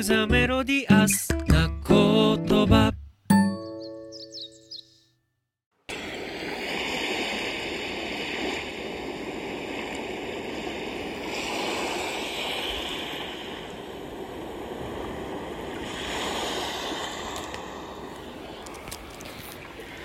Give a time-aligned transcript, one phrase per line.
[0.00, 2.92] クザメロディアスな言葉は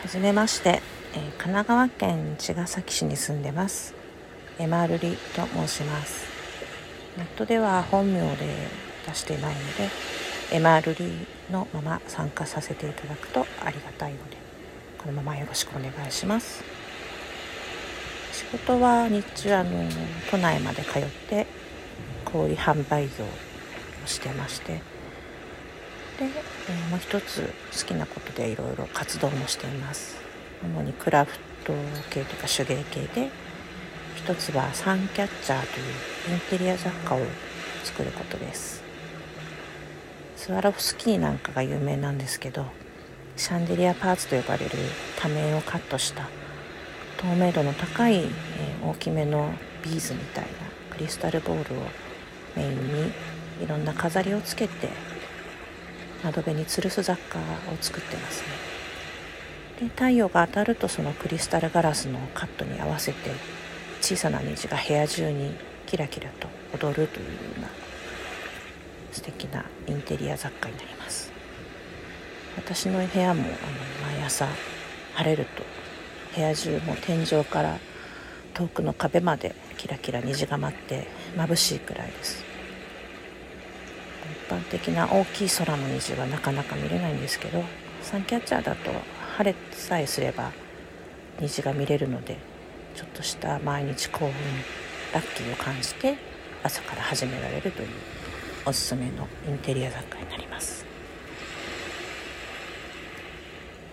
[0.10, 0.82] じめまして、
[1.14, 3.94] えー神奈川県茅ヶ崎市に住んでます。
[4.60, 6.28] エマルリと申します。
[7.16, 9.90] ネットでは本名で出していないので
[10.52, 14.38] エマルリのまま参加させていただくとありがたいので
[14.98, 16.64] このままよろしくお願いします。
[18.32, 19.90] 仕事は日中あの
[20.30, 21.48] 都内まで通って
[22.26, 23.28] 小売販売業を
[24.06, 24.82] してましてで、
[26.22, 30.18] えーもう一つ好きなことでいろいろ活動もしています。
[30.64, 31.74] 主にクラフト
[32.10, 33.30] 系とか手芸系で
[34.16, 37.20] 一つはサンキャッチャーというインテリア雑貨を
[37.84, 38.85] 作ることです。
[40.46, 42.68] スワロフスキーなんかが有名なんですけど
[43.36, 44.78] シャンデリアパーツと呼ばれる
[45.18, 46.30] 多面をカットした
[47.18, 49.50] 透明度の高い、えー大きめの
[49.84, 50.50] ビーズみたいな
[50.92, 51.84] クリスタルボールを
[52.56, 53.12] メインに
[53.64, 54.90] いろんな飾りをつけて
[56.24, 57.42] 窓辺に吊るす雑貨を
[57.82, 58.48] 作ってますね。
[59.80, 63.32] で太陽が当たるとそのクリスタルガラスのカットに合わせて
[64.00, 65.56] 小さな虹が部屋中に
[65.88, 67.68] キラキラと踊るというような
[69.16, 71.32] 素敵なインテリア雑貨になります。
[72.58, 74.46] 私の部屋もあの毎朝
[75.14, 75.64] 晴れると
[76.36, 77.80] 部屋中も天井から
[78.54, 81.08] 遠くの壁までキラキラ虹が舞って
[81.38, 82.44] 眩しいくらいです。
[84.48, 87.64] 一般的な大きい空の虹はなかなか見れないんですけど
[88.02, 88.92] サンキャッチャーだと
[89.38, 90.52] 晴れさえすれば
[91.40, 92.38] 虹が見れるので
[92.96, 94.34] ちょっとした毎日興奮
[95.14, 96.18] ラッキーを感じて
[96.64, 97.90] 朝から始められるという
[98.66, 100.86] おすすめのインテリア雑貨になります。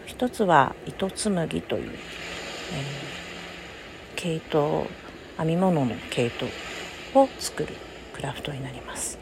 [0.07, 3.23] 一つは糸紡ぎという、えー
[4.23, 4.87] 毛糸
[5.37, 6.47] 編み物の毛糸
[7.15, 7.75] を作る
[8.13, 9.19] クラフトになります。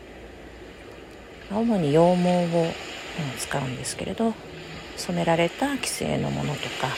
[1.51, 4.35] 主に羊毛をうん使うんですけれど
[4.97, 6.89] 染められた既製のものとか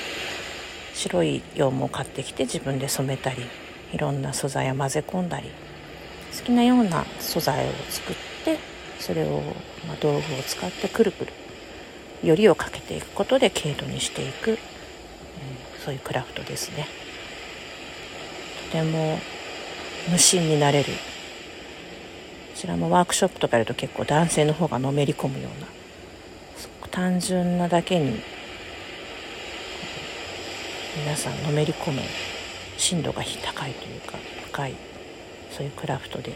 [0.94, 3.47] 白い羊毛を買ってきて自分で染めたり
[3.93, 5.50] いろんな素材を混ぜ込んだり
[6.37, 8.16] 好きなような素材を作っ
[9.03, 9.41] それを、
[9.87, 11.33] まあ、道具を使ってくるくる
[12.23, 14.59] よりをかけていくことで毛糸にしていく、うん
[15.85, 16.87] そういうクラフトですね。
[18.71, 19.19] とても
[20.09, 20.93] 無心になれる。
[20.93, 20.99] こ
[22.55, 25.67] ちらもワークショップとかやると結構男性の方がのめり込むような
[26.93, 28.21] 単純なだけに
[30.97, 32.01] 皆さんのめり込む
[32.77, 34.75] 深度が高いというか深い
[35.51, 36.34] そういうクラフトで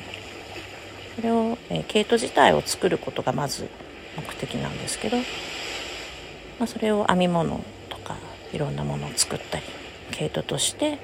[1.17, 3.69] それを、えー毛糸自体を作ることがまず
[4.17, 5.23] 目的なんですけど、ま
[6.61, 8.17] あ、それを編み物とか
[8.53, 9.65] いろんなものを作ったり
[10.13, 10.99] 毛糸として、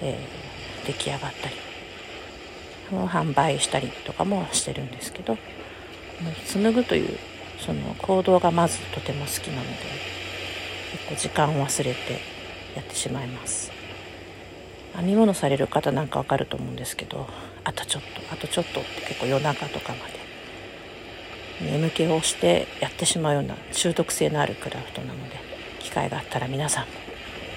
[0.00, 0.54] えー
[0.84, 1.54] 出来上がったり
[2.90, 5.38] 販売したりとかもしてるんですけど
[6.46, 7.18] 紡ぐという
[7.58, 9.78] その行動がまずとても好きなので
[10.92, 12.20] 結構時間を忘れて
[12.76, 13.73] やってしまいます。
[14.96, 17.26] 編み物される方なんかわかると思うんですけど
[17.64, 20.24] あとちょっとあとちょっとって結構夜中とかまで。
[21.60, 25.36] 眠気をしてやってしまうような中毒性のあるクラフトなので
[25.78, 26.90] 機会があったら皆さんも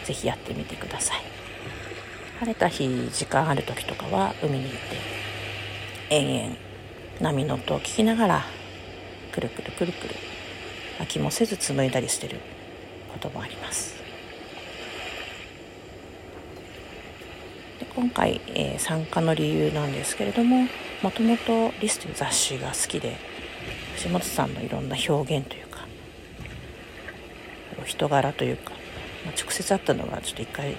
[0.05, 1.21] 是非やってみてください。
[2.39, 4.77] 晴れた日時間ある時とかは海に行って
[6.11, 6.57] 延々
[7.19, 8.45] 波の音を聞きながら
[9.31, 10.15] くるくるくるくる
[10.99, 12.39] 飽きもせず紡いだりしてる
[13.11, 14.06] こともあります。
[17.97, 20.67] 今回、えー参加の理由なんですけれども
[21.01, 23.17] もともと「リス」という雑誌が好きで
[23.95, 25.87] 藤本さんのいろんな表現というか
[27.85, 28.69] 人柄というか、
[29.25, 30.77] まあ直接会ったのはちょっと一回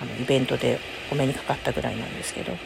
[0.00, 0.80] あのイベントで
[1.12, 2.56] お目にかかったぐらいなんですけど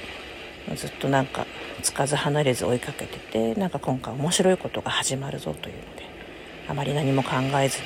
[0.77, 1.45] ずっとなんか
[1.83, 6.05] つかず離れず追いかけててなんか今回面白いことが始まるぞというので
[6.69, 7.31] あまり何も考
[7.61, 7.85] えずに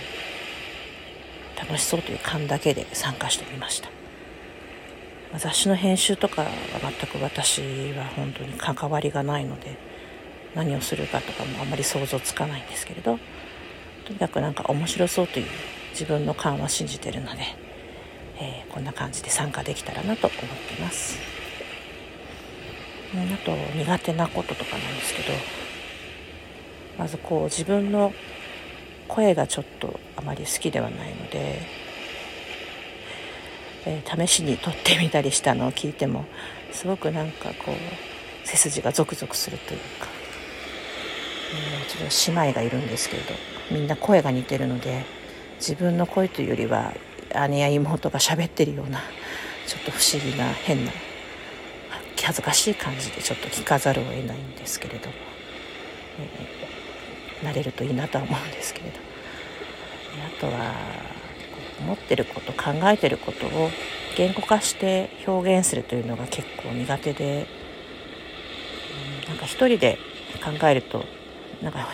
[1.59, 3.89] 楽しそうという勘だけで参加してみました。
[5.39, 6.49] 雑誌の編集とかは
[6.83, 9.77] 全く私は本当に関わりがないので
[10.55, 13.19] 何をするかとかもあまり想像つかないんですけれど
[14.07, 15.47] とにかくなんか面白そうという
[15.93, 17.43] 自分の勘は信じてるので、
[18.41, 21.21] えーこんな感じで参加できたらなと思っています。
[23.15, 25.35] あと苦手なこととかなんですけど
[26.99, 28.15] まずこう自分の
[29.09, 31.61] 声がちょっとあまり好きではないので、
[33.87, 36.25] えー試しに撮ってみたりしたのを聞いても
[36.71, 40.09] すごくなんかこう背筋がゾクゾクするというか。
[41.55, 43.35] えー、うちの姉妹がいるんですけれど
[43.71, 45.05] みんな声が似てるので
[45.57, 46.95] 自分の声というよりは
[47.51, 49.01] 姉や妹が喋ってるような
[49.67, 50.93] ちょっと不思議な変な
[52.23, 55.15] 恥ずかしい感じでちょっと聞かざるを得ないんですけれども、
[57.43, 59.13] えー、慣れるといいなとは思うんですけれど。
[60.13, 60.75] あとは
[61.83, 63.71] 思ってること考えてることを
[64.17, 67.47] 言語化して表現するというのが結構苦手で、
[69.25, 69.99] うん、なんか一人で
[70.43, 71.05] 考えると
[71.63, 71.87] なんか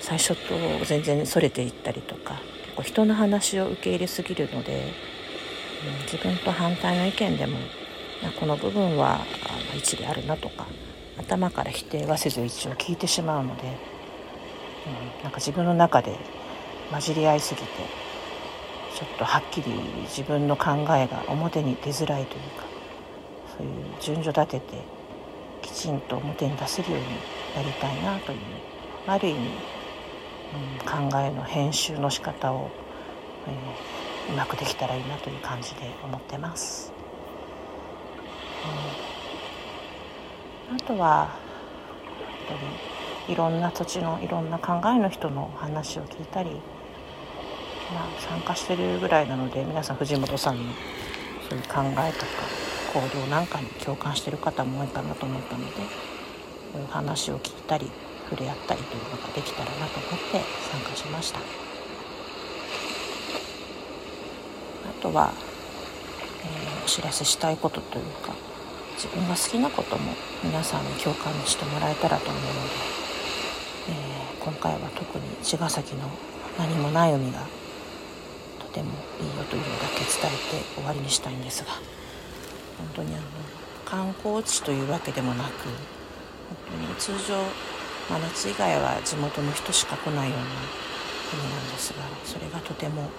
[0.00, 0.54] 最初と
[0.84, 4.92] 全然それていったりとか結構人の話を受け入れすぎるので、
[5.86, 7.58] うん、自分と反対の意見でも
[8.40, 9.20] この部分は
[9.76, 10.66] 一理あるなとか
[11.18, 16.16] 頭から否定はせず一応聞いてしまうので、うん、なんか自分の中で
[16.90, 17.66] 混じり合いすぎて
[18.94, 22.66] ちょっとはっきり自分の考えが表に出づらいというか
[23.56, 24.82] そういう順序立てて
[25.62, 27.06] きちんと表に出せるように
[27.54, 28.38] なりたいなという
[29.06, 29.42] ある意味、う
[30.84, 32.70] ん、考えの編集の仕方を、
[33.46, 36.92] えー、うまくできたらいいなという感じで思ってます。
[40.70, 41.36] うん、あとは
[42.48, 42.98] 本当に
[43.28, 46.50] いろんな土地のいろんな考えの人の話を聞いたり
[47.92, 50.72] まあ、参加してるぐらいなので皆さん藤本さんの
[51.48, 55.82] そういう考えとか行動なんかに共感してる方も多いかなと思ったのでこ
[56.76, 57.90] ういう話を聞いたり
[58.28, 60.40] 触れ合ったりというのができたらなと思って
[60.70, 61.38] 参加しました。
[61.38, 61.42] あ
[65.00, 65.32] とは、
[66.44, 68.34] えー、お知らせしたいことというか
[68.96, 70.12] 自分が好きなことも
[70.42, 72.50] 皆さんに共感してもらえたらと思うので、
[73.90, 76.10] えー、今回は特に茅ヶ崎の
[76.58, 77.57] 何もない海が
[78.78, 78.90] ても
[79.20, 81.72] いいよというのだけ伝えて終わりにしたいんですが
[82.78, 83.24] 本当にあの
[83.84, 87.42] 観光地というわけでもなく本当に通常
[88.08, 90.44] 真夏以外は地元の人しか来ないような
[91.30, 93.10] 国なんですがそれがとても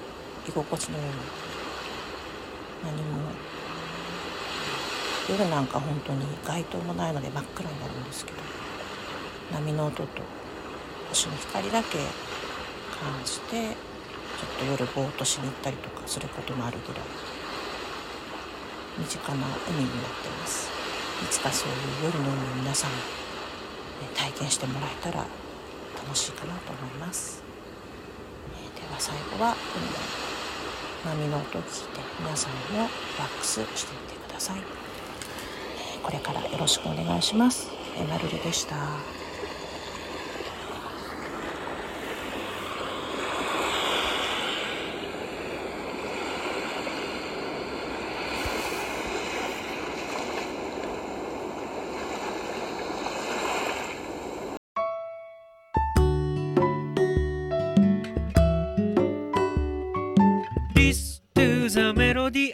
[0.47, 1.13] 居心地のように
[2.85, 3.29] 何も
[5.29, 8.37] 夜なんか本当に街灯もないので真っ暗になるんですけど
[9.51, 10.07] 波の音と
[11.09, 13.88] 星の光だけ感じて
[14.39, 17.03] ちょっと夜ぼーっとしに行ったりとかすることもあるぐらい
[18.97, 20.69] 身近な海になってます。
[21.21, 22.97] いつかそういう夜の海を皆さん、ね、
[24.15, 25.25] 体験してもらえたら
[26.01, 27.43] 楽しいかなと思います、
[28.73, 29.53] では最後は
[31.03, 34.61] 海の波の音を聞いて皆さんもワックスしてみてください、
[36.01, 37.69] これからよろしくお願いします。
[37.97, 38.77] えまるるでした。
[61.69, 62.51] Scusa, m'ero di